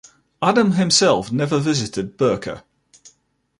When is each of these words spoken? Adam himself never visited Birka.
Adam 0.41 0.71
himself 0.71 1.31
never 1.31 1.59
visited 1.59 2.17
Birka. 2.17 2.63